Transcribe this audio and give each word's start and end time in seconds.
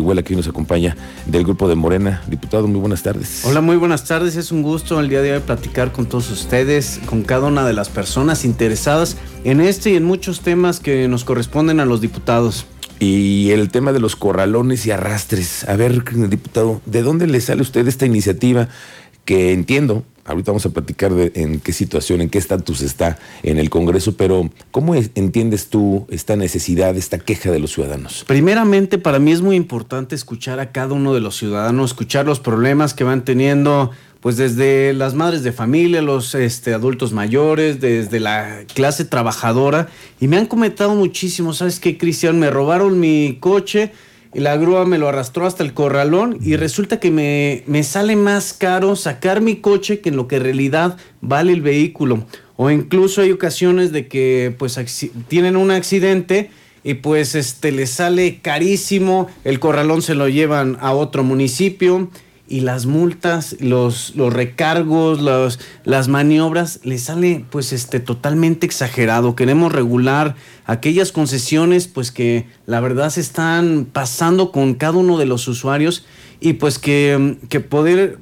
Igual 0.00 0.18
aquí 0.18 0.34
nos 0.34 0.48
acompaña 0.48 0.96
del 1.26 1.44
grupo 1.44 1.68
de 1.68 1.74
Morena. 1.74 2.22
Diputado, 2.26 2.66
muy 2.66 2.80
buenas 2.80 3.02
tardes. 3.02 3.42
Hola, 3.44 3.60
muy 3.60 3.76
buenas 3.76 4.04
tardes. 4.06 4.34
Es 4.36 4.50
un 4.50 4.62
gusto 4.62 4.98
el 4.98 5.10
día 5.10 5.20
de 5.20 5.34
hoy 5.34 5.40
platicar 5.40 5.92
con 5.92 6.06
todos 6.06 6.30
ustedes, 6.30 7.00
con 7.04 7.22
cada 7.22 7.48
una 7.48 7.66
de 7.66 7.74
las 7.74 7.90
personas 7.90 8.46
interesadas 8.46 9.18
en 9.44 9.60
este 9.60 9.90
y 9.90 9.96
en 9.96 10.04
muchos 10.04 10.40
temas 10.40 10.80
que 10.80 11.06
nos 11.06 11.24
corresponden 11.24 11.80
a 11.80 11.84
los 11.84 12.00
diputados. 12.00 12.64
Y 12.98 13.50
el 13.50 13.68
tema 13.68 13.92
de 13.92 14.00
los 14.00 14.16
corralones 14.16 14.86
y 14.86 14.90
arrastres. 14.90 15.68
A 15.68 15.76
ver, 15.76 16.02
diputado, 16.30 16.80
¿de 16.86 17.02
dónde 17.02 17.26
le 17.26 17.42
sale 17.42 17.60
a 17.60 17.62
usted 17.62 17.86
esta 17.86 18.06
iniciativa 18.06 18.68
que 19.26 19.52
entiendo 19.52 20.02
Ahorita 20.30 20.52
vamos 20.52 20.66
a 20.66 20.70
platicar 20.70 21.12
de 21.12 21.32
en 21.34 21.58
qué 21.58 21.72
situación, 21.72 22.20
en 22.20 22.30
qué 22.30 22.38
estatus 22.38 22.82
está 22.82 23.18
en 23.42 23.58
el 23.58 23.68
Congreso, 23.68 24.16
pero 24.16 24.48
¿cómo 24.70 24.94
entiendes 24.94 25.68
tú 25.68 26.06
esta 26.08 26.36
necesidad, 26.36 26.96
esta 26.96 27.18
queja 27.18 27.50
de 27.50 27.58
los 27.58 27.72
ciudadanos? 27.72 28.24
Primeramente, 28.26 28.98
para 28.98 29.18
mí 29.18 29.32
es 29.32 29.40
muy 29.40 29.56
importante 29.56 30.14
escuchar 30.14 30.60
a 30.60 30.70
cada 30.70 30.94
uno 30.94 31.14
de 31.14 31.20
los 31.20 31.36
ciudadanos, 31.36 31.90
escuchar 31.90 32.26
los 32.26 32.38
problemas 32.38 32.94
que 32.94 33.02
van 33.02 33.24
teniendo, 33.24 33.90
pues 34.20 34.36
desde 34.36 34.92
las 34.92 35.14
madres 35.14 35.42
de 35.42 35.50
familia, 35.50 36.00
los 36.00 36.34
este, 36.36 36.74
adultos 36.74 37.12
mayores, 37.12 37.80
desde 37.80 38.20
la 38.20 38.64
clase 38.72 39.04
trabajadora, 39.04 39.88
y 40.20 40.28
me 40.28 40.36
han 40.36 40.46
comentado 40.46 40.94
muchísimo, 40.94 41.52
¿sabes 41.54 41.80
qué, 41.80 41.98
Cristian? 41.98 42.38
Me 42.38 42.50
robaron 42.50 43.00
mi 43.00 43.38
coche 43.40 43.92
y 44.32 44.40
la 44.40 44.56
grúa 44.56 44.84
me 44.84 44.98
lo 44.98 45.08
arrastró 45.08 45.46
hasta 45.46 45.64
el 45.64 45.74
corralón 45.74 46.38
y 46.40 46.56
resulta 46.56 47.00
que 47.00 47.10
me, 47.10 47.64
me, 47.66 47.82
sale 47.82 48.16
más 48.16 48.52
caro 48.52 48.94
sacar 48.94 49.40
mi 49.40 49.56
coche 49.56 50.00
que 50.00 50.10
en 50.10 50.16
lo 50.16 50.28
que 50.28 50.36
en 50.36 50.44
realidad 50.44 50.96
vale 51.20 51.52
el 51.52 51.62
vehículo. 51.62 52.24
O 52.56 52.70
incluso 52.70 53.22
hay 53.22 53.32
ocasiones 53.32 53.90
de 53.90 54.06
que 54.06 54.54
pues 54.58 54.78
tienen 55.28 55.56
un 55.56 55.70
accidente 55.70 56.50
y 56.84 56.94
pues 56.94 57.34
este 57.34 57.72
les 57.72 57.90
sale 57.90 58.40
carísimo, 58.40 59.28
el 59.44 59.58
corralón 59.58 60.02
se 60.02 60.14
lo 60.14 60.28
llevan 60.28 60.78
a 60.80 60.92
otro 60.92 61.24
municipio 61.24 62.08
y 62.50 62.60
las 62.60 62.84
multas, 62.84 63.56
los, 63.60 64.14
los 64.16 64.32
recargos, 64.32 65.20
las 65.84 66.08
maniobras, 66.08 66.80
le 66.82 66.98
sale 66.98 67.44
pues 67.48 67.72
este 67.72 68.00
totalmente 68.00 68.66
exagerado. 68.66 69.36
Queremos 69.36 69.72
regular 69.72 70.34
aquellas 70.66 71.12
concesiones 71.12 71.86
pues 71.86 72.10
que 72.10 72.48
la 72.66 72.80
verdad 72.80 73.08
se 73.10 73.20
están 73.20 73.86
pasando 73.90 74.50
con 74.50 74.74
cada 74.74 74.98
uno 74.98 75.16
de 75.16 75.26
los 75.26 75.46
usuarios 75.46 76.04
y 76.40 76.54
pues 76.54 76.78
que, 76.78 77.38
que 77.48 77.60
poder, 77.60 78.18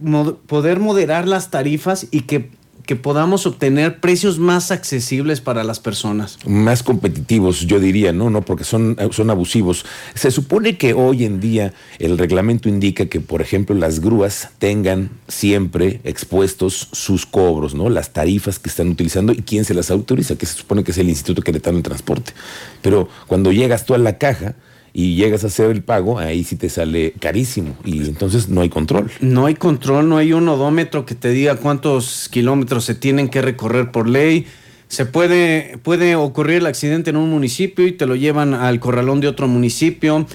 poder 0.47 0.79
moderar 0.79 1.27
las 1.27 1.51
tarifas 1.51 2.07
y 2.11 2.23
que 2.23 2.51
que 2.89 2.97
podamos 2.97 3.45
obtener 3.45 4.01
precios 4.01 4.39
más 4.39 4.71
accesibles 4.71 5.43
para 5.43 5.63
las 5.63 5.79
personas. 5.79 6.39
Más 6.47 6.83
competitivos, 6.83 7.67
yo 7.67 7.81
diría, 7.81 8.15
¿no? 8.15 8.31
No, 8.31 8.41
porque 8.41 8.65
son, 8.65 8.97
son 9.11 9.29
abusivos. 9.29 9.85
Se 10.15 10.31
supone 10.31 10.79
que 10.79 10.95
hoy 10.95 11.27
en 11.27 11.39
día 11.39 11.75
el 11.99 12.17
reglamento 12.17 12.67
indica 12.67 13.05
que, 13.05 13.21
por 13.21 13.43
ejemplo, 13.43 13.75
las 13.75 14.01
grúas 14.01 14.49
tengan 14.59 15.11
siempre 15.29 16.01
expuestos 16.03 16.89
sus 16.93 17.27
cobros, 17.27 17.75
¿no? 17.75 17.91
Las 17.91 18.15
tarifas 18.15 18.59
que 18.59 18.71
están 18.71 18.89
utilizando 18.89 19.35
y 19.35 19.43
quién 19.43 19.67
se 19.67 19.75
las 19.75 19.91
autoriza, 19.91 20.37
que 20.37 20.47
se 20.47 20.55
supone 20.55 20.83
que 20.83 20.93
es 20.93 20.99
el 20.99 21.11
Instituto 21.11 21.43
Queretano 21.43 21.77
de 21.77 21.83
Transporte. 21.83 22.33
Pero 22.81 23.11
cuando 23.27 23.53
llegas 23.53 23.85
tú 23.85 23.93
a 23.93 23.99
la 23.99 24.17
caja, 24.17 24.55
y 24.93 25.15
llegas 25.17 25.45
a 25.45 25.49
hacer 25.49 25.71
el 25.71 25.83
pago, 25.83 26.19
ahí 26.19 26.45
sí 26.45 26.57
te 26.57 26.69
sale 26.69 27.13
carísimo 27.21 27.77
y 27.85 27.99
entonces 27.99 28.49
no 28.49 28.63
hay 28.63 28.69
control. 28.69 29.11
No 29.21 29.47
hay 29.47 29.55
control, 29.55 30.09
no 30.09 30.17
hay 30.17 30.33
un 30.33 30.49
odómetro 30.49 31.05
que 31.07 31.15
te 31.15 31.31
diga 31.31 31.57
cuántos 31.57 32.29
kilómetros 32.31 32.85
se 32.85 32.95
tienen 32.95 33.29
que 33.29 33.43
recorrer 33.43 33.91
por 33.91 34.09
ley. 34.09 34.47
Se 34.89 35.05
puede, 35.05 35.79
puede 35.83 36.17
ocurrir 36.17 36.59
el 36.59 36.67
accidente 36.67 37.11
en 37.11 37.17
un 37.17 37.31
municipio 37.31 37.87
y 37.87 37.93
te 37.93 38.07
lo 38.07 38.17
llevan 38.17 38.55
al 38.55 38.81
corralón 38.81 39.21
de 39.21 39.29
otro 39.29 39.47
municipio. 39.47 40.27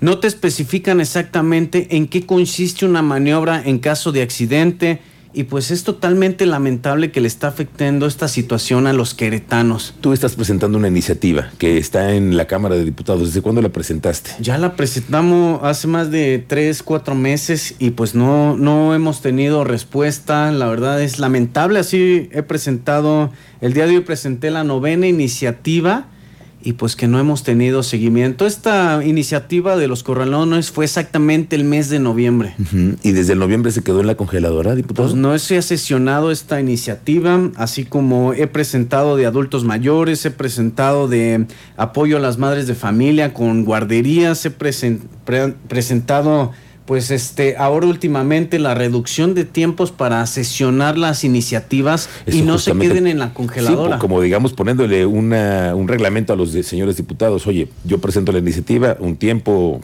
No 0.00 0.18
te 0.18 0.28
especifican 0.28 1.00
exactamente 1.00 1.88
en 1.96 2.06
qué 2.06 2.24
consiste 2.24 2.86
una 2.86 3.02
maniobra 3.02 3.62
en 3.64 3.78
caso 3.78 4.12
de 4.12 4.22
accidente 4.22 5.00
y 5.38 5.44
pues 5.44 5.70
es 5.70 5.84
totalmente 5.84 6.46
lamentable 6.46 7.12
que 7.12 7.20
le 7.20 7.28
está 7.28 7.46
afectando 7.46 8.06
esta 8.06 8.26
situación 8.26 8.88
a 8.88 8.92
los 8.92 9.14
queretanos. 9.14 9.94
Tú 10.00 10.12
estás 10.12 10.34
presentando 10.34 10.78
una 10.78 10.88
iniciativa 10.88 11.52
que 11.58 11.78
está 11.78 12.12
en 12.12 12.36
la 12.36 12.48
Cámara 12.48 12.74
de 12.74 12.84
Diputados. 12.84 13.28
¿Desde 13.28 13.40
cuándo 13.40 13.62
la 13.62 13.68
presentaste? 13.68 14.32
Ya 14.40 14.58
la 14.58 14.74
presentamos 14.74 15.60
hace 15.62 15.86
más 15.86 16.10
de 16.10 16.44
tres, 16.44 16.82
cuatro 16.82 17.14
meses 17.14 17.76
y 17.78 17.90
pues 17.90 18.16
no, 18.16 18.56
no 18.56 18.96
hemos 18.96 19.22
tenido 19.22 19.62
respuesta. 19.62 20.50
La 20.50 20.66
verdad 20.66 21.00
es 21.00 21.20
lamentable. 21.20 21.78
Así 21.78 22.28
he 22.32 22.42
presentado, 22.42 23.30
el 23.60 23.74
día 23.74 23.86
de 23.86 23.94
hoy 23.94 24.02
presenté 24.02 24.50
la 24.50 24.64
novena 24.64 25.06
iniciativa 25.06 26.08
y 26.62 26.72
pues 26.72 26.96
que 26.96 27.06
no 27.06 27.18
hemos 27.18 27.44
tenido 27.44 27.82
seguimiento. 27.82 28.46
Esta 28.46 29.04
iniciativa 29.04 29.76
de 29.76 29.88
los 29.88 30.02
corralones 30.02 30.70
fue 30.70 30.84
exactamente 30.84 31.56
el 31.56 31.64
mes 31.64 31.88
de 31.88 32.00
noviembre. 32.00 32.54
¿Y 33.02 33.12
desde 33.12 33.34
el 33.34 33.38
noviembre 33.38 33.70
se 33.70 33.82
quedó 33.82 34.00
en 34.00 34.06
la 34.06 34.16
congeladora, 34.16 34.74
diputado? 34.74 35.08
Pues 35.08 35.16
no 35.16 35.38
se 35.38 35.58
ha 35.58 35.62
sesionado 35.62 36.30
esta 36.30 36.60
iniciativa, 36.60 37.50
así 37.56 37.84
como 37.84 38.32
he 38.32 38.46
presentado 38.46 39.16
de 39.16 39.26
adultos 39.26 39.64
mayores, 39.64 40.24
he 40.26 40.30
presentado 40.30 41.08
de 41.08 41.46
apoyo 41.76 42.16
a 42.16 42.20
las 42.20 42.38
madres 42.38 42.66
de 42.66 42.74
familia 42.74 43.32
con 43.32 43.64
guarderías, 43.64 44.44
he 44.44 44.50
presentado 44.50 46.52
pues 46.88 47.10
este, 47.10 47.54
ahora 47.58 47.86
últimamente 47.86 48.58
la 48.58 48.74
reducción 48.74 49.34
de 49.34 49.44
tiempos 49.44 49.92
para 49.92 50.24
sesionar 50.24 50.96
las 50.96 51.22
iniciativas 51.22 52.08
y 52.26 52.40
no 52.40 52.56
se 52.56 52.72
queden 52.72 53.06
en 53.06 53.18
la 53.18 53.34
congeladora. 53.34 53.96
Sí, 53.96 54.00
como 54.00 54.22
digamos 54.22 54.54
poniéndole 54.54 55.04
una, 55.04 55.74
un 55.74 55.86
reglamento 55.86 56.32
a 56.32 56.36
los 56.36 56.52
señores 56.52 56.96
diputados, 56.96 57.46
oye, 57.46 57.68
yo 57.84 57.98
presento 57.98 58.32
la 58.32 58.38
iniciativa, 58.38 58.96
un 59.00 59.16
tiempo 59.16 59.82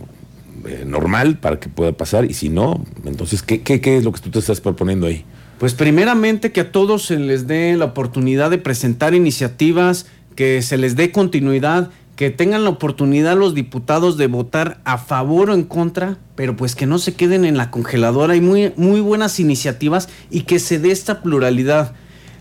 eh, 0.64 0.84
normal 0.86 1.36
para 1.36 1.60
que 1.60 1.68
pueda 1.68 1.92
pasar 1.92 2.24
y 2.24 2.32
si 2.32 2.48
no, 2.48 2.82
entonces, 3.04 3.42
¿qué, 3.42 3.60
¿qué, 3.60 3.82
qué, 3.82 3.98
es 3.98 4.04
lo 4.04 4.10
que 4.10 4.22
tú 4.22 4.30
te 4.30 4.38
estás 4.38 4.62
proponiendo 4.62 5.06
ahí? 5.06 5.26
Pues 5.58 5.74
primeramente 5.74 6.52
que 6.52 6.62
a 6.62 6.72
todos 6.72 7.04
se 7.04 7.18
les 7.18 7.46
dé 7.46 7.76
la 7.76 7.84
oportunidad 7.84 8.50
de 8.50 8.56
presentar 8.56 9.12
iniciativas, 9.12 10.06
que 10.36 10.62
se 10.62 10.78
les 10.78 10.96
dé 10.96 11.12
continuidad 11.12 11.90
que 12.16 12.30
tengan 12.30 12.64
la 12.64 12.70
oportunidad 12.70 13.36
los 13.36 13.54
diputados 13.54 14.16
de 14.16 14.28
votar 14.28 14.80
a 14.84 14.98
favor 14.98 15.50
o 15.50 15.54
en 15.54 15.64
contra, 15.64 16.18
pero 16.36 16.56
pues 16.56 16.74
que 16.76 16.86
no 16.86 16.98
se 16.98 17.14
queden 17.14 17.44
en 17.44 17.56
la 17.56 17.70
congeladora. 17.70 18.34
Hay 18.34 18.40
muy, 18.40 18.72
muy 18.76 19.00
buenas 19.00 19.40
iniciativas 19.40 20.08
y 20.30 20.42
que 20.42 20.58
se 20.58 20.78
dé 20.78 20.92
esta 20.92 21.22
pluralidad. 21.22 21.94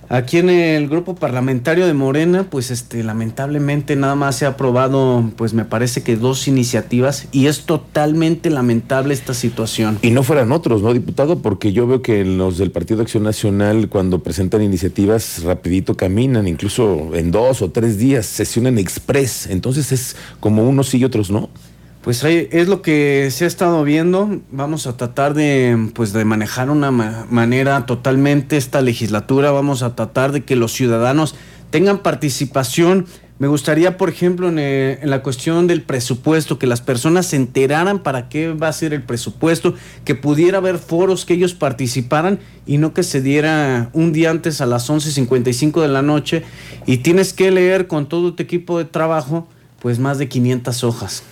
Aquí 0.10 0.38
en 0.38 0.50
el 0.50 0.90
grupo 0.90 1.16
parlamentario 1.16 1.88
de 1.88 1.94
Morena, 1.94 2.48
pues 2.50 2.72
este, 2.72 3.04
lamentablemente 3.04 3.96
nada 3.96 4.16
más 4.16 4.36
se 4.36 4.46
ha 4.46 4.50
aprobado, 4.50 5.32
pues 5.36 5.54
me 5.54 5.66
parece 5.66 6.04
que 6.04 6.16
dos 6.16 6.48
iniciativas 6.48 7.28
y 7.32 7.48
es 7.48 7.62
totalmente 7.62 8.50
lamentable 8.50 9.14
esta 9.14 9.34
situación. 9.34 9.98
Y 10.02 10.12
no 10.12 10.24
fueran 10.24 10.52
otros, 10.52 10.82
¿no, 10.82 10.94
diputado? 10.94 11.40
Porque 11.40 11.74
yo 11.74 11.88
veo 11.88 12.02
que 12.02 12.26
los 12.26 12.58
del 12.58 12.72
Partido 12.72 13.02
Acción 13.02 13.24
Nacional, 13.24 13.90
cuando 13.90 14.20
presentan 14.20 14.62
iniciativas, 14.62 15.44
rapidito 15.44 15.96
caminan, 15.96 16.48
incluso 16.48 17.16
en 17.16 17.32
dos 17.32 17.62
o 17.62 17.72
tres 17.72 17.98
días, 17.98 18.26
sesionan 18.26 18.78
express. 18.78 19.48
Entonces 19.48 19.92
es 19.92 20.16
como 20.40 20.68
unos 20.68 20.90
sí 20.90 20.98
y 20.98 21.06
otros 21.06 21.32
no. 21.32 21.50
Pues 22.04 22.22
es 22.26 22.68
lo 22.68 22.82
que 22.82 23.30
se 23.32 23.46
ha 23.46 23.48
estado 23.48 23.82
viendo. 23.86 24.42
Vamos 24.52 24.88
a 24.88 24.98
tratar 24.98 25.34
de, 25.34 25.90
pues, 25.94 26.12
de 26.12 26.26
manejar 26.26 26.70
una 26.70 26.92
manera 26.92 27.86
totalmente 27.86 28.58
esta 28.58 28.82
legislatura. 28.82 29.52
Vamos 29.52 29.84
a 29.84 29.96
tratar 29.96 30.34
de 30.34 30.44
que 30.44 30.58
los 30.58 30.74
ciudadanos 30.74 31.34
tengan 31.70 32.00
participación. 32.00 33.06
Me 33.40 33.48
gustaría, 33.48 33.98
por 33.98 34.10
ejemplo, 34.10 34.50
en, 34.50 34.60
eh, 34.60 35.00
en, 35.02 35.10
la 35.12 35.24
cuestión 35.24 35.66
del 35.66 35.82
presupuesto, 35.82 36.60
que 36.60 36.68
las 36.68 36.82
personas 36.82 37.28
se 37.28 37.38
enteraran 37.38 38.04
para 38.04 38.28
qué 38.28 38.52
va 38.52 38.68
a 38.68 38.74
ser 38.74 38.94
el 38.94 39.04
presupuesto, 39.04 39.74
que 40.04 40.14
pudiera 40.14 40.58
haber 40.58 40.80
foros 40.80 41.26
que 41.26 41.36
ellos 41.36 41.54
participaran 41.54 42.40
y 42.66 42.80
no 42.80 42.94
que 42.94 43.04
se 43.04 43.22
diera 43.22 43.90
un 43.94 44.12
día 44.12 44.30
antes 44.30 44.60
a 44.60 44.66
las 44.66 44.90
11.55 44.90 45.82
de 45.82 45.88
la 45.88 46.02
noche 46.02 46.44
y 46.86 46.98
tienes 46.98 47.32
que 47.32 47.50
leer 47.50 47.88
con 47.88 48.10
todo 48.10 48.34
tu 48.34 48.44
equipo 48.44 48.78
de 48.78 48.84
trabajo 48.84 49.48
pues 49.80 50.00
más 50.00 50.18
de 50.18 50.28
500 50.28 50.84
hojas. 50.84 51.24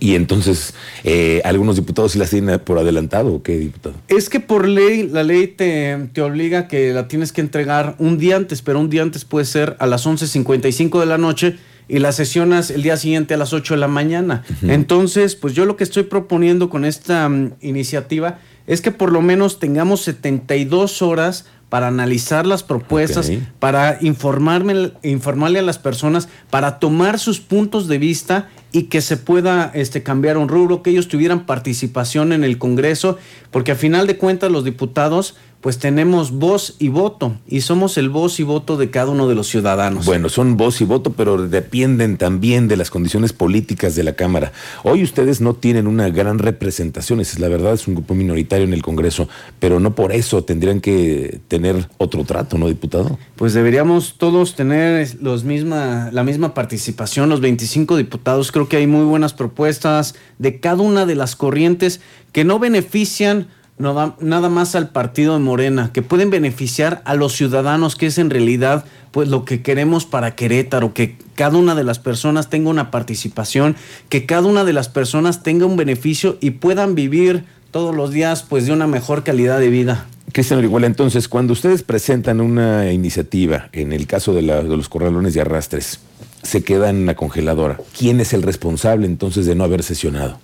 Y 0.00 0.16
entonces, 0.16 0.74
eh, 1.04 1.40
¿algunos 1.44 1.76
diputados 1.76 2.12
sí 2.12 2.18
las 2.18 2.30
tienen 2.30 2.58
por 2.60 2.78
adelantado 2.78 3.34
o 3.34 3.42
qué, 3.42 3.56
diputado? 3.56 3.94
Es 4.08 4.28
que 4.28 4.40
por 4.40 4.68
ley, 4.68 5.08
la 5.08 5.22
ley 5.22 5.46
te, 5.46 6.08
te 6.12 6.20
obliga 6.20 6.68
que 6.68 6.92
la 6.92 7.08
tienes 7.08 7.32
que 7.32 7.40
entregar 7.40 7.94
un 7.98 8.18
día 8.18 8.36
antes, 8.36 8.60
pero 8.60 8.80
un 8.80 8.90
día 8.90 9.02
antes 9.02 9.24
puede 9.24 9.46
ser 9.46 9.76
a 9.78 9.86
las 9.86 10.06
11.55 10.06 11.00
de 11.00 11.06
la 11.06 11.18
noche 11.18 11.56
y 11.88 11.98
la 11.98 12.12
sesionas 12.12 12.70
el 12.70 12.82
día 12.82 12.96
siguiente 12.96 13.34
a 13.34 13.36
las 13.36 13.52
8 13.52 13.74
de 13.74 13.80
la 13.80 13.88
mañana. 13.88 14.42
Entonces, 14.62 15.36
pues 15.36 15.54
yo 15.54 15.66
lo 15.66 15.76
que 15.76 15.84
estoy 15.84 16.04
proponiendo 16.04 16.70
con 16.70 16.84
esta 16.84 17.28
mm, 17.28 17.54
iniciativa 17.60 18.38
es 18.66 18.80
que 18.80 18.90
por 18.90 19.12
lo 19.12 19.20
menos 19.20 19.58
tengamos 19.58 20.02
72 20.02 21.02
horas 21.02 21.46
para 21.74 21.88
analizar 21.88 22.46
las 22.46 22.62
propuestas, 22.62 23.32
para 23.58 23.98
informarme, 24.00 24.92
informarle 25.02 25.58
a 25.58 25.62
las 25.62 25.80
personas, 25.80 26.28
para 26.48 26.78
tomar 26.78 27.18
sus 27.18 27.40
puntos 27.40 27.88
de 27.88 27.98
vista 27.98 28.48
y 28.70 28.84
que 28.84 29.00
se 29.00 29.16
pueda 29.16 29.72
este, 29.74 30.04
cambiar 30.04 30.38
un 30.38 30.48
rubro, 30.48 30.84
que 30.84 30.90
ellos 30.90 31.08
tuvieran 31.08 31.46
participación 31.46 32.32
en 32.32 32.44
el 32.44 32.58
Congreso, 32.58 33.18
porque 33.50 33.72
a 33.72 33.74
final 33.74 34.06
de 34.06 34.18
cuentas 34.18 34.52
los 34.52 34.62
diputados 34.62 35.34
pues 35.64 35.78
tenemos 35.78 36.30
voz 36.30 36.76
y 36.78 36.88
voto 36.88 37.38
y 37.46 37.62
somos 37.62 37.96
el 37.96 38.10
voz 38.10 38.38
y 38.38 38.42
voto 38.42 38.76
de 38.76 38.90
cada 38.90 39.10
uno 39.12 39.28
de 39.28 39.34
los 39.34 39.48
ciudadanos. 39.48 40.04
Bueno, 40.04 40.28
son 40.28 40.58
voz 40.58 40.82
y 40.82 40.84
voto, 40.84 41.14
pero 41.14 41.48
dependen 41.48 42.18
también 42.18 42.68
de 42.68 42.76
las 42.76 42.90
condiciones 42.90 43.32
políticas 43.32 43.94
de 43.94 44.04
la 44.04 44.12
Cámara. 44.12 44.52
Hoy 44.82 45.02
ustedes 45.02 45.40
no 45.40 45.54
tienen 45.54 45.86
una 45.86 46.10
gran 46.10 46.38
representación, 46.38 47.18
esa 47.20 47.32
es 47.32 47.40
la 47.40 47.48
verdad, 47.48 47.72
es 47.72 47.88
un 47.88 47.94
grupo 47.94 48.14
minoritario 48.14 48.66
en 48.66 48.74
el 48.74 48.82
Congreso, 48.82 49.26
pero 49.58 49.80
no 49.80 49.94
por 49.94 50.12
eso 50.12 50.44
tendrían 50.44 50.82
que 50.82 51.40
tener 51.48 51.63
otro 51.98 52.24
trato, 52.24 52.58
¿no, 52.58 52.68
diputado? 52.68 53.18
Pues 53.36 53.54
deberíamos 53.54 54.14
todos 54.18 54.54
tener 54.54 55.16
los 55.20 55.44
misma, 55.44 56.10
la 56.12 56.24
misma 56.24 56.54
participación, 56.54 57.28
los 57.28 57.40
25 57.40 57.96
diputados, 57.96 58.52
creo 58.52 58.68
que 58.68 58.76
hay 58.76 58.86
muy 58.86 59.04
buenas 59.04 59.32
propuestas 59.32 60.14
de 60.38 60.60
cada 60.60 60.82
una 60.82 61.06
de 61.06 61.14
las 61.14 61.36
corrientes 61.36 62.00
que 62.32 62.44
no 62.44 62.58
benefician 62.58 63.48
nada 63.78 64.48
más 64.48 64.74
al 64.76 64.90
partido 64.90 65.34
de 65.34 65.40
Morena, 65.40 65.90
que 65.92 66.02
pueden 66.02 66.30
beneficiar 66.30 67.02
a 67.04 67.14
los 67.14 67.32
ciudadanos, 67.32 67.96
que 67.96 68.06
es 68.06 68.18
en 68.18 68.30
realidad 68.30 68.84
pues 69.10 69.28
lo 69.28 69.44
que 69.44 69.62
queremos 69.62 70.06
para 70.06 70.36
Querétaro, 70.36 70.94
que 70.94 71.16
cada 71.34 71.58
una 71.58 71.74
de 71.74 71.84
las 71.84 71.98
personas 71.98 72.50
tenga 72.50 72.70
una 72.70 72.90
participación, 72.90 73.76
que 74.08 74.26
cada 74.26 74.46
una 74.46 74.64
de 74.64 74.72
las 74.72 74.88
personas 74.88 75.42
tenga 75.42 75.66
un 75.66 75.76
beneficio 75.76 76.38
y 76.40 76.50
puedan 76.50 76.94
vivir 76.94 77.44
todos 77.74 77.92
los 77.92 78.12
días 78.12 78.44
pues 78.48 78.66
de 78.66 78.72
una 78.72 78.86
mejor 78.86 79.24
calidad 79.24 79.58
de 79.58 79.68
vida. 79.68 80.06
Cristian 80.30 80.60
Orihuela, 80.60 80.86
entonces, 80.86 81.26
cuando 81.26 81.52
ustedes 81.52 81.82
presentan 81.82 82.40
una 82.40 82.92
iniciativa, 82.92 83.68
en 83.72 83.92
el 83.92 84.06
caso 84.06 84.32
de, 84.32 84.42
de 84.42 84.76
los 84.76 84.88
corralones 84.88 85.34
de 85.34 85.40
arrastres, 85.40 85.98
se 86.44 86.62
queda 86.62 86.88
en 86.88 87.04
la 87.04 87.16
congeladora, 87.16 87.80
¿quién 87.98 88.20
es 88.20 88.32
el 88.32 88.42
responsable 88.42 89.06
entonces 89.06 89.44
de 89.44 89.56
no 89.56 89.64
haber 89.64 89.82
sesionado? 89.82 90.38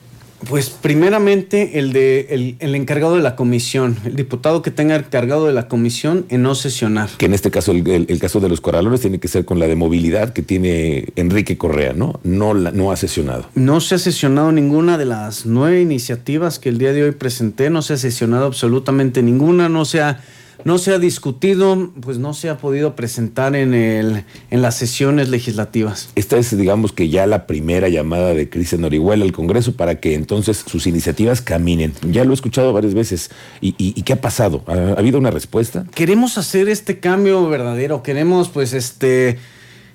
Pues 0.49 0.71
primeramente 0.71 1.79
el 1.79 1.93
de 1.93 2.57
el, 2.61 2.75
encargado 2.75 3.17
de 3.17 3.23
la 3.23 3.37
comisión, 3.37 3.99
el 4.05 4.17
diputado 4.17 4.63
que 4.63 4.71
tenga 4.71 4.97
encargado 4.97 5.47
de 5.47 5.53
la 5.53 5.69
comisión 5.69 6.25
en 6.31 6.43
no 6.43 6.55
sesionar. 6.55 7.11
Que 7.19 7.27
en 7.27 7.35
este 7.35 7.51
caso, 7.51 7.73
el, 7.73 8.19
caso 8.21 8.41
de 8.41 8.49
los 8.49 8.61
corralones 8.61 9.01
tiene 9.01 9.19
que 9.19 9.29
ser 9.29 9.45
con 9.45 9.59
la 9.59 9.67
de 9.67 9.77
movilidad 9.77 10.33
que 10.33 10.43
tiene 10.43 11.07
Enrique 11.17 11.59
Correa, 11.59 11.93
¿no? 11.93 12.21
No, 12.25 12.55
la, 12.55 12.71
no 12.71 12.91
ha 12.91 12.97
sesionado. 12.97 13.47
No 13.55 13.81
se 13.81 13.97
ha 13.97 13.99
sesionado 13.99 14.51
ninguna 14.51 14.97
de 14.97 15.05
las 15.05 15.47
nueve 15.47 15.81
iniciativas 15.81 16.59
que 16.59 16.71
el 16.71 16.79
día 16.79 16.93
de 16.93 17.05
hoy 17.05 17.13
presenté, 17.13 17.69
no 17.71 17.83
se 17.83 17.95
ha 17.95 17.97
sesionado 17.99 18.47
absolutamente 18.47 19.23
ninguna, 19.23 19.69
no 19.69 19.85
se 19.85 20.01
ha 20.01 20.21
no 20.65 20.79
se 20.79 20.93
ha 20.93 20.99
discutido, 20.99 21.93
pues 22.01 22.19
no 22.19 22.35
se 22.35 22.49
ha 22.49 22.59
podido 22.59 22.97
presentar 22.97 23.57
en, 23.57 23.75
el, 23.75 24.25
en 24.51 24.63
las 24.63 24.77
sesiones 24.77 25.29
legislativas. 25.29 26.11
Esta 26.15 26.37
es, 26.37 26.57
digamos 26.57 26.93
que 26.93 27.09
ya 27.09 27.27
la 27.27 27.47
primera 27.47 27.89
llamada 27.89 28.35
de 28.35 28.49
Cristian 28.49 28.85
Orihuela 28.85 29.25
al 29.25 29.33
Congreso 29.33 29.73
para 29.77 30.01
que 30.01 30.15
entonces 30.15 30.65
sus 30.67 30.87
iniciativas 30.87 31.41
caminen. 31.41 31.93
Ya 32.11 32.25
lo 32.25 32.33
he 32.33 32.35
escuchado 32.35 32.73
varias 32.73 32.95
veces. 32.95 33.31
¿Y, 33.61 34.03
qué 34.03 34.13
ha 34.15 34.21
pasado? 34.21 34.65
¿Ha, 34.67 34.99
habido 34.99 35.19
una 35.19 35.31
respuesta? 35.31 35.85
Queremos 35.95 36.39
hacer 36.39 36.69
este 36.69 37.01
cambio 37.01 37.49
verdadero. 37.49 38.03
Queremos, 38.03 38.49
pues, 38.49 38.73
este, 38.73 39.39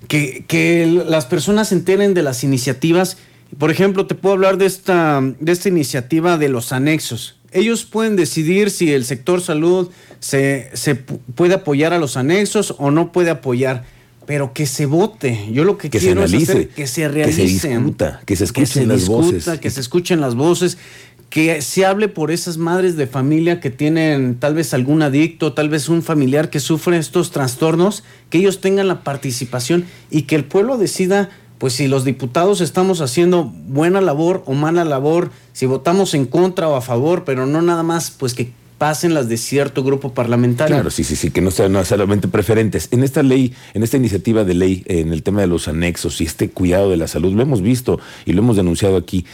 que, 0.07 0.45
que 0.47 1.03
las 1.07 1.25
personas 1.25 1.69
se 1.69 1.75
enteren 1.75 2.13
de 2.13 2.23
las 2.23 2.43
iniciativas. 2.43 3.17
Por 3.57 3.71
ejemplo, 3.71 4.07
te 4.07 4.15
puedo 4.15 4.33
hablar 4.33 4.57
de 4.57 4.65
esta, 4.65 5.21
de 5.39 5.51
esta 5.51 5.69
iniciativa 5.69 6.37
de 6.37 6.49
los 6.49 6.71
anexos 6.71 7.35
ellos 7.55 7.85
pueden 7.85 8.15
decidir 8.15 8.69
si 8.69 8.93
el 8.93 9.05
sector 9.05 9.41
salud 9.41 9.89
se, 10.19 10.71
puede 11.35 11.55
apoyar 11.55 11.93
a 11.93 11.99
los 11.99 12.17
anexos 12.17 12.75
o 12.77 12.91
no 12.91 13.11
puede 13.11 13.29
apoyar 13.31 13.83
pero 14.27 14.53
que 14.53 14.65
se 14.65 14.87
vote. 14.87 15.49
Yo 15.51 15.65
lo 15.65 15.77
que, 15.77 15.91
quiero 15.91 16.23
es 16.23 16.33
hacer 16.33 16.69
que 16.69 16.87
se 16.87 17.07
realice, 17.07 17.47
que 17.47 17.61
se 17.61 17.69
discuta, 17.69 18.21
que 18.25 18.35
se 18.35 18.43
escuchen 18.45 18.87
las 18.87 19.07
voces, 19.07 19.47
que 19.59 19.69
se 19.69 19.79
escuchen 19.79 20.19
las 20.19 20.33
voces, 20.33 20.79
que 21.29 21.61
se 21.61 21.85
hable 21.85 22.07
por 22.07 22.31
esas 22.31 22.57
madres 22.57 22.95
de 22.95 23.07
familia 23.07 23.59
que 23.59 23.69
tienen 23.69 24.35
tal 24.39 24.55
vez 24.55 24.73
algún 24.73 25.01
adicto, 25.01 25.53
tal 25.53 25.69
vez 25.69 25.89
un 25.89 26.01
familiar 26.01 26.49
que 26.49 26.59
sufre 26.59 26.97
estos 26.97 27.31
trastornos, 27.31 28.03
que 28.31 28.39
ellos 28.39 28.61
tengan 28.61 28.87
la 28.87 29.03
participación 29.03 29.85
y 30.09 30.23
que 30.23 30.35
el 30.35 30.45
pueblo 30.45 30.77
decida 30.77 31.29
pues 31.57 31.73
si 31.73 31.87
los 31.87 32.03
diputados 32.03 32.61
estamos 32.61 33.01
haciendo 33.01 33.43
buena 33.43 34.01
labor 34.01 34.43
o 34.45 34.53
mala 34.53 34.83
labor, 34.83 35.31
si 35.53 35.65
votamos 35.65 36.13
en 36.13 36.25
contra 36.25 36.67
o 36.67 36.75
a 36.75 36.81
favor, 36.81 37.23
pero 37.23 37.45
no 37.45 37.61
nada 37.61 37.83
más 37.83 38.11
pues 38.11 38.33
que 38.33 38.51
pasen 38.77 39.13
las 39.13 39.29
de 39.29 39.37
cierto 39.37 39.83
grupo 39.83 40.13
parlamentario. 40.13 40.75
Claro, 40.75 40.89
sí, 40.89 41.03
sí, 41.03 41.15
sí, 41.15 41.31
que 41.31 41.41
no 41.41 41.51
sean 41.51 41.83
solamente 41.85 42.27
preferentes. 42.27 42.89
En 42.91 43.03
esta 43.03 43.23
ley, 43.23 43.53
en 43.73 43.83
esta 43.83 43.97
iniciativa 43.97 44.43
de 44.43 44.53
ley, 44.53 44.83
en 44.87 45.13
el 45.13 45.23
tema 45.23 45.41
de 45.41 45.47
los 45.47 45.67
anexos 45.67 46.19
y 46.21 46.25
este 46.25 46.49
cuidado 46.49 46.89
de 46.89 46.97
la 46.97 47.07
salud, 47.07 47.33
lo 47.33 47.41
hemos 47.41 47.61
visto 47.61 47.99
y 48.25 48.33
lo 48.33 48.41
hemos 48.41 48.57
denunciado 48.57 48.97
aquí. 48.97 49.25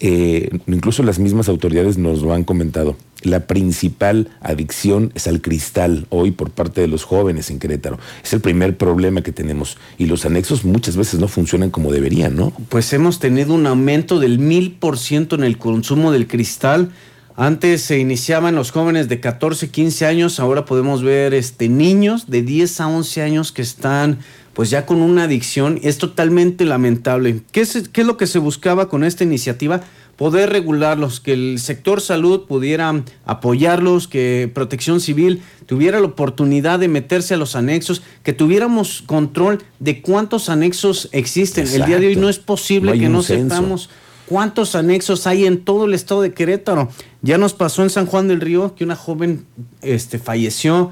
Eh, 0.00 0.50
incluso 0.66 1.02
las 1.02 1.18
mismas 1.18 1.48
autoridades 1.48 1.96
nos 1.96 2.22
lo 2.22 2.32
han 2.34 2.44
comentado. 2.44 2.96
La 3.22 3.46
principal 3.46 4.30
adicción 4.40 5.12
es 5.14 5.28
al 5.28 5.40
cristal 5.40 6.06
hoy 6.10 6.32
por 6.32 6.50
parte 6.50 6.80
de 6.80 6.88
los 6.88 7.04
jóvenes 7.04 7.50
en 7.50 7.60
Querétaro. 7.60 7.98
Es 8.24 8.32
el 8.32 8.40
primer 8.40 8.76
problema 8.76 9.22
que 9.22 9.30
tenemos. 9.30 9.78
Y 9.96 10.06
los 10.06 10.26
anexos 10.26 10.64
muchas 10.64 10.96
veces 10.96 11.20
no 11.20 11.28
funcionan 11.28 11.70
como 11.70 11.92
deberían, 11.92 12.34
¿no? 12.34 12.52
Pues 12.68 12.92
hemos 12.92 13.20
tenido 13.20 13.54
un 13.54 13.66
aumento 13.66 14.18
del 14.18 14.40
mil 14.40 14.72
por 14.72 14.98
ciento 14.98 15.36
en 15.36 15.44
el 15.44 15.56
consumo 15.56 16.10
del 16.10 16.26
cristal 16.26 16.90
antes 17.36 17.82
se 17.82 17.98
iniciaban 17.98 18.54
los 18.54 18.70
jóvenes 18.70 19.08
de 19.08 19.20
14, 19.20 19.70
15 19.70 20.06
años, 20.06 20.40
ahora 20.40 20.64
podemos 20.64 21.02
ver 21.02 21.34
este, 21.34 21.68
niños 21.68 22.28
de 22.28 22.42
10 22.42 22.80
a 22.80 22.88
11 22.88 23.22
años 23.22 23.52
que 23.52 23.62
están 23.62 24.18
pues 24.52 24.70
ya 24.70 24.84
con 24.84 25.00
una 25.00 25.24
adicción. 25.24 25.78
Es 25.82 25.98
totalmente 25.98 26.64
lamentable. 26.64 27.40
¿Qué 27.52 27.62
es, 27.62 27.88
¿Qué 27.88 28.02
es 28.02 28.06
lo 28.06 28.16
que 28.16 28.26
se 28.26 28.38
buscaba 28.38 28.88
con 28.88 29.04
esta 29.04 29.24
iniciativa? 29.24 29.80
Poder 30.16 30.50
regularlos, 30.50 31.20
que 31.20 31.32
el 31.32 31.58
sector 31.58 32.02
salud 32.02 32.42
pudiera 32.46 33.02
apoyarlos, 33.24 34.08
que 34.08 34.50
protección 34.52 35.00
civil 35.00 35.42
tuviera 35.66 36.00
la 36.00 36.06
oportunidad 36.06 36.78
de 36.78 36.88
meterse 36.88 37.32
a 37.34 37.38
los 37.38 37.56
anexos, 37.56 38.02
que 38.22 38.34
tuviéramos 38.34 39.02
control 39.06 39.64
de 39.80 40.02
cuántos 40.02 40.50
anexos 40.50 41.08
existen. 41.12 41.66
El 41.66 41.86
día 41.86 41.98
de 41.98 42.08
hoy 42.08 42.16
no 42.16 42.28
es 42.28 42.38
posible 42.38 42.98
que 42.98 43.08
no 43.08 43.22
sepamos 43.22 43.88
cuántos 44.32 44.74
anexos 44.74 45.26
hay 45.26 45.44
en 45.44 45.62
todo 45.62 45.84
el 45.84 45.92
estado 45.92 46.22
de 46.22 46.32
Querétaro. 46.32 46.88
Ya 47.20 47.36
nos 47.36 47.52
pasó 47.52 47.82
en 47.82 47.90
San 47.90 48.06
Juan 48.06 48.28
del 48.28 48.40
Río 48.40 48.74
que 48.74 48.82
una 48.82 48.96
joven 48.96 49.44
este, 49.82 50.18
falleció 50.18 50.90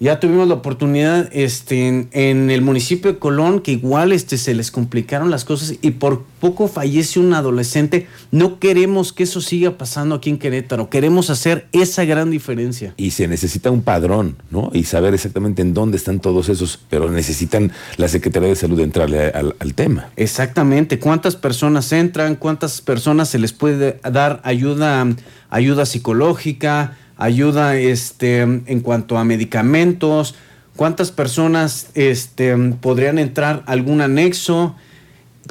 ya 0.00 0.20
tuvimos 0.20 0.46
la 0.46 0.54
oportunidad 0.54 1.28
este, 1.32 2.06
en, 2.12 2.50
el 2.50 2.62
municipio 2.62 3.12
de 3.12 3.18
Colón, 3.18 3.60
que 3.60 3.72
igual 3.72 4.12
este, 4.12 4.38
se 4.38 4.54
les 4.54 4.70
complicaron 4.70 5.30
las 5.30 5.44
cosas 5.44 5.74
y 5.82 5.90
por 5.92 6.24
poco 6.40 6.68
fallece 6.68 7.18
un 7.18 7.34
adolescente. 7.34 8.06
No 8.30 8.60
queremos 8.60 9.12
que 9.12 9.24
eso 9.24 9.40
siga 9.40 9.76
pasando 9.76 10.14
aquí 10.14 10.30
en 10.30 10.38
Querétaro. 10.38 10.88
Queremos 10.88 11.30
hacer 11.30 11.66
esa 11.72 12.04
gran 12.04 12.30
diferencia. 12.30 12.94
Y 12.96 13.10
se 13.10 13.26
necesita 13.26 13.72
un 13.72 13.82
padrón, 13.82 14.36
¿no? 14.50 14.70
Y 14.72 14.84
saber 14.84 15.14
exactamente 15.14 15.62
en 15.62 15.74
dónde 15.74 15.96
están 15.96 16.20
todos 16.20 16.48
esos, 16.48 16.78
pero 16.88 17.10
necesitan 17.10 17.72
la 17.96 18.06
Secretaría 18.06 18.50
de 18.50 18.56
Salud 18.56 18.78
entrarle 18.78 19.30
al, 19.30 19.56
al 19.58 19.74
tema. 19.74 20.10
Exactamente. 20.16 21.00
¿Cuántas 21.00 21.34
personas 21.34 21.90
entran? 21.92 22.36
¿Cuántas 22.36 22.80
personas 22.80 23.30
se 23.30 23.40
les 23.40 23.52
puede 23.52 24.00
dar 24.08 24.40
ayuda, 24.44 25.08
ayuda 25.50 25.86
psicológica? 25.86 26.96
Ayuda 27.18 27.76
este, 27.76 28.40
en 28.40 28.80
cuanto 28.80 29.18
a 29.18 29.24
medicamentos, 29.24 30.34
cuántas 30.76 31.10
personas 31.10 31.88
este, 31.94 32.56
podrían 32.80 33.18
entrar 33.18 33.64
algún 33.66 34.00
anexo. 34.00 34.76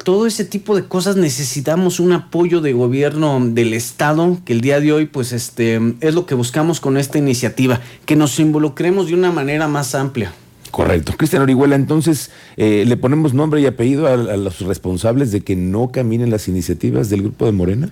Todo 0.02 0.26
ese 0.26 0.44
tipo 0.44 0.74
de 0.74 0.84
cosas 0.84 1.16
necesitamos 1.16 2.00
un 2.00 2.12
apoyo 2.12 2.60
de 2.60 2.72
gobierno 2.72 3.38
del 3.40 3.74
Estado, 3.74 4.38
que 4.44 4.54
el 4.54 4.60
día 4.60 4.80
de 4.80 4.92
hoy 4.92 5.06
pues 5.06 5.32
este, 5.32 5.80
es 6.00 6.14
lo 6.14 6.24
que 6.24 6.34
buscamos 6.34 6.80
con 6.80 6.96
esta 6.96 7.18
iniciativa, 7.18 7.80
que 8.06 8.16
nos 8.16 8.40
involucremos 8.40 9.08
de 9.08 9.14
una 9.14 9.30
manera 9.30 9.68
más 9.68 9.94
amplia. 9.94 10.32
Correcto. 10.70 11.14
Cristian 11.16 11.42
Orihuela, 11.42 11.76
entonces, 11.76 12.30
eh, 12.56 12.84
¿le 12.86 12.96
ponemos 12.96 13.34
nombre 13.34 13.60
y 13.60 13.66
apellido 13.66 14.06
a, 14.06 14.12
a, 14.12 14.36
los 14.36 14.60
responsables 14.60 15.32
de 15.32 15.40
que 15.40 15.56
no 15.56 15.90
caminen 15.90 16.30
las 16.30 16.46
iniciativas 16.46 17.10
del 17.10 17.22
grupo 17.22 17.46
de 17.46 17.52
Morena? 17.52 17.90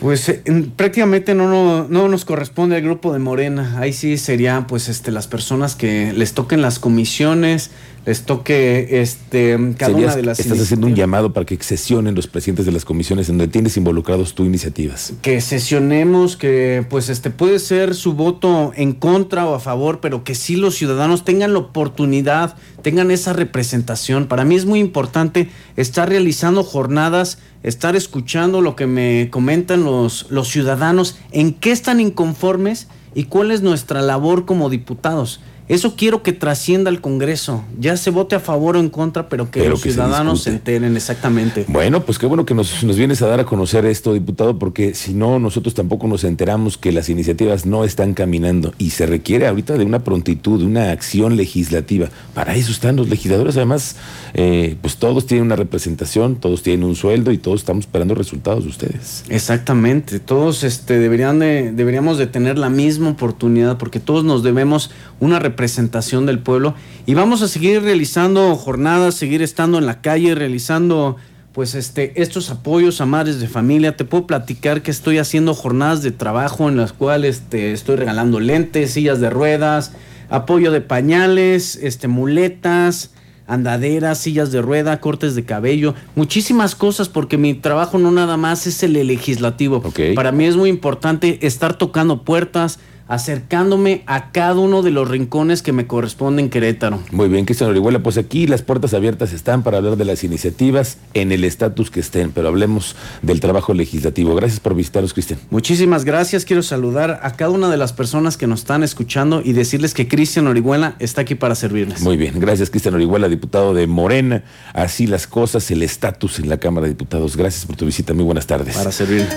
Pues 0.00 0.28
eh, 0.28 0.42
prácticamente 0.76 1.34
no, 1.34 1.86
no, 1.88 2.08
nos 2.08 2.24
corresponde 2.24 2.76
al 2.76 2.82
grupo 2.82 3.12
de 3.12 3.20
Morena. 3.20 3.78
Ahí 3.78 3.92
sí 3.92 4.18
serían 4.18 4.66
pues 4.66 4.88
este 4.88 5.10
las 5.12 5.26
personas 5.26 5.76
que 5.76 6.12
les 6.12 6.34
toquen 6.34 6.62
las 6.62 6.78
comisiones, 6.78 7.70
les 8.06 8.22
toque 8.24 9.00
este, 9.00 9.58
cada 9.78 9.96
una 9.96 10.14
de 10.14 10.22
las 10.22 10.38
Estás 10.38 10.60
haciendo 10.60 10.86
un 10.86 10.94
llamado 10.94 11.32
para 11.32 11.46
que 11.46 11.56
sesionen 11.62 12.14
los 12.14 12.26
presidentes 12.26 12.66
de 12.66 12.72
las 12.72 12.84
comisiones 12.84 13.28
en 13.28 13.38
donde 13.38 13.52
tienes 13.52 13.76
involucrados 13.76 14.34
tu 14.34 14.44
iniciativas. 14.44 15.14
Que 15.22 15.40
sesionemos, 15.40 16.36
que 16.36 16.84
pues 16.90 17.08
este 17.08 17.30
puede 17.30 17.58
ser 17.58 17.94
su 17.94 18.12
voto 18.12 18.72
en 18.76 18.92
contra 18.92 19.46
o 19.46 19.54
a 19.54 19.60
favor, 19.60 20.00
pero 20.00 20.24
que 20.24 20.34
sí 20.34 20.56
los 20.56 20.74
ciudadanos 20.74 21.24
tengan 21.24 21.52
la 21.54 21.60
oportunidad, 21.60 22.56
tengan 22.82 23.10
esa 23.10 23.32
representación. 23.32 24.26
Para 24.26 24.44
mí 24.44 24.54
es 24.54 24.66
muy 24.66 24.80
importante 24.80 25.48
estar 25.76 26.08
realizando 26.08 26.62
jornadas, 26.62 27.38
estar 27.62 27.96
escuchando 27.96 28.60
lo 28.60 28.76
que 28.76 28.86
me 28.86 29.28
comentan 29.30 29.84
los, 29.84 30.26
los 30.30 30.48
ciudadanos, 30.48 31.16
en 31.32 31.54
qué 31.54 31.72
están 31.72 32.00
inconformes 32.00 32.88
y 33.14 33.24
cuál 33.24 33.50
es 33.50 33.62
nuestra 33.62 34.02
labor 34.02 34.44
como 34.44 34.68
diputados. 34.68 35.40
Eso 35.66 35.96
quiero 35.96 36.22
que 36.22 36.32
trascienda 36.34 36.90
al 36.90 37.00
Congreso. 37.00 37.64
Ya 37.80 37.96
se 37.96 38.10
vote 38.10 38.36
a 38.36 38.40
favor 38.40 38.76
o 38.76 38.80
en 38.80 38.90
contra, 38.90 39.30
pero 39.30 39.50
que 39.50 39.66
los 39.66 39.80
ciudadanos 39.80 40.42
se, 40.42 40.50
enteren 40.50 40.94
exactamente. 40.94 41.64
Bueno, 41.68 42.04
pues 42.04 42.18
qué 42.18 42.26
bueno 42.26 42.44
que 42.44 42.54
nos, 42.54 42.84
nos, 42.84 42.96
vienes 42.96 43.22
a 43.22 43.28
dar 43.28 43.40
a 43.40 43.46
conocer 43.46 43.86
esto, 43.86 44.12
diputado, 44.12 44.58
porque 44.58 44.94
si 44.94 45.14
no, 45.14 45.38
nosotros 45.38 45.72
tampoco 45.72 46.06
nos 46.06 46.22
enteramos 46.24 46.76
que 46.76 46.92
las 46.92 47.08
iniciativas 47.08 47.64
no 47.64 47.84
están 47.84 48.12
caminando 48.12 48.74
y 48.76 48.90
se 48.90 49.06
requiere 49.06 49.46
ahorita 49.46 49.78
de 49.78 49.86
una 49.86 50.04
prontitud, 50.04 50.60
de 50.60 50.66
una 50.66 50.90
acción 50.90 51.36
legislativa. 51.36 52.10
Para 52.34 52.54
eso 52.56 52.70
están 52.70 52.96
los 52.96 53.08
legisladores. 53.08 53.56
Además, 53.56 53.96
eh, 54.34 54.76
pues 54.82 54.96
todos 54.96 55.26
tienen 55.26 55.46
una 55.46 55.56
representación, 55.56 56.36
todos 56.36 56.62
tienen 56.62 56.84
un 56.84 56.94
sueldo 56.94 57.32
y 57.32 57.38
todos 57.38 57.60
estamos 57.60 57.86
esperando 57.86 58.14
resultados 58.14 58.64
de 58.64 58.70
ustedes. 58.70 59.24
Exactamente. 59.30 60.20
Todos 60.20 60.62
este, 60.62 60.98
deberían 60.98 61.38
de, 61.38 61.72
deberíamos 61.72 62.18
de 62.18 62.26
tener 62.26 62.58
la 62.58 62.68
misma 62.68 63.08
oportunidad 63.08 63.78
porque 63.78 63.98
todos 63.98 64.24
nos 64.24 64.42
debemos 64.42 64.90
una 65.20 65.38
representación 65.38 65.53
representación 65.54 66.26
del 66.26 66.40
pueblo 66.40 66.74
y 67.06 67.14
vamos 67.14 67.42
a 67.42 67.48
seguir 67.48 67.80
realizando 67.82 68.56
jornadas, 68.56 69.14
seguir 69.14 69.40
estando 69.40 69.78
en 69.78 69.86
la 69.86 70.00
calle, 70.00 70.34
realizando 70.34 71.16
pues 71.52 71.76
este 71.76 72.20
estos 72.20 72.50
apoyos 72.50 73.00
a 73.00 73.06
madres 73.06 73.38
de 73.38 73.46
familia. 73.46 73.96
Te 73.96 74.04
puedo 74.04 74.26
platicar 74.26 74.82
que 74.82 74.90
estoy 74.90 75.18
haciendo 75.18 75.54
jornadas 75.54 76.02
de 76.02 76.10
trabajo 76.10 76.68
en 76.68 76.76
las 76.76 76.92
cuales 76.92 77.42
te 77.48 77.72
estoy 77.72 77.94
regalando 77.94 78.40
lentes, 78.40 78.90
sillas 78.90 79.20
de 79.20 79.30
ruedas, 79.30 79.92
apoyo 80.28 80.72
de 80.72 80.80
pañales, 80.80 81.76
este 81.80 82.08
muletas, 82.08 83.12
andaderas, 83.46 84.18
sillas 84.18 84.50
de 84.50 84.60
rueda, 84.60 84.98
cortes 84.98 85.36
de 85.36 85.44
cabello, 85.44 85.94
muchísimas 86.16 86.74
cosas 86.74 87.08
porque 87.08 87.38
mi 87.38 87.54
trabajo 87.54 87.98
no 87.98 88.10
nada 88.10 88.36
más 88.36 88.66
es 88.66 88.82
el 88.82 88.94
legislativo. 88.94 89.80
Para 90.16 90.32
mí 90.32 90.46
es 90.46 90.56
muy 90.56 90.68
importante 90.68 91.46
estar 91.46 91.78
tocando 91.78 92.24
puertas, 92.24 92.80
acercándome 93.08 94.02
a 94.06 94.30
cada 94.32 94.54
uno 94.54 94.82
de 94.82 94.90
los 94.90 95.08
rincones 95.08 95.62
que 95.62 95.72
me 95.72 95.86
corresponden 95.86 96.46
en 96.46 96.50
Querétaro. 96.50 97.02
Muy 97.10 97.28
bien, 97.28 97.44
Cristian 97.44 97.70
Orihuela, 97.70 98.00
pues 98.00 98.16
aquí 98.18 98.46
las 98.46 98.62
puertas 98.62 98.94
abiertas 98.94 99.32
están 99.32 99.62
para 99.62 99.78
hablar 99.78 99.96
de 99.96 100.04
las 100.04 100.24
iniciativas 100.24 100.98
en 101.12 101.32
el 101.32 101.44
estatus 101.44 101.90
que 101.90 102.00
estén, 102.00 102.30
pero 102.32 102.48
hablemos 102.48 102.96
del 103.22 103.40
trabajo 103.40 103.74
legislativo. 103.74 104.34
Gracias 104.34 104.60
por 104.60 104.74
visitarnos, 104.74 105.12
Cristian. 105.12 105.38
Muchísimas 105.50 106.04
gracias. 106.04 106.44
Quiero 106.44 106.62
saludar 106.62 107.20
a 107.22 107.32
cada 107.32 107.50
una 107.50 107.68
de 107.68 107.76
las 107.76 107.92
personas 107.92 108.36
que 108.36 108.46
nos 108.46 108.60
están 108.60 108.82
escuchando 108.82 109.42
y 109.44 109.52
decirles 109.52 109.94
que 109.94 110.08
Cristian 110.08 110.46
Orihuela 110.46 110.96
está 110.98 111.22
aquí 111.22 111.34
para 111.34 111.54
servirles. 111.54 112.00
Muy 112.00 112.16
bien, 112.16 112.38
gracias, 112.40 112.70
Cristian 112.70 112.94
Orihuela, 112.94 113.28
diputado 113.28 113.74
de 113.74 113.86
Morena. 113.86 114.44
Así 114.72 115.06
las 115.06 115.26
cosas, 115.26 115.70
el 115.70 115.82
estatus 115.82 116.38
en 116.38 116.48
la 116.48 116.58
Cámara 116.58 116.84
de 116.84 116.90
Diputados. 116.90 117.36
Gracias 117.36 117.66
por 117.66 117.76
tu 117.76 117.86
visita. 117.86 118.14
Muy 118.14 118.24
buenas 118.24 118.46
tardes. 118.46 118.76
Para 118.76 118.92
servir. 118.92 119.26